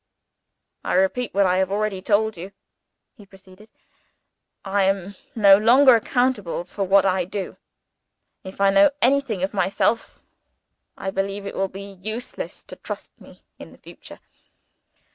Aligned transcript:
"I 0.83 0.95
repeat 0.95 1.31
what 1.35 1.45
I 1.45 1.57
have 1.57 1.71
already 1.71 2.01
told 2.01 2.35
you," 2.35 2.53
he 3.13 3.23
proceeded. 3.27 3.69
"I 4.65 4.85
am 4.85 5.13
no 5.35 5.59
longer 5.59 5.93
accountable 5.95 6.63
for 6.63 6.83
what 6.83 7.05
I 7.05 7.23
do. 7.23 7.57
If 8.43 8.59
I 8.59 8.71
know 8.71 8.89
anything 9.03 9.43
of 9.43 9.53
myself, 9.53 10.19
I 10.97 11.11
believe 11.11 11.45
it 11.45 11.53
will 11.53 11.67
be 11.67 11.99
useless 12.01 12.63
to 12.63 12.75
trust 12.77 13.11
me 13.21 13.43
in 13.59 13.71
the 13.73 13.77
future. 13.77 14.19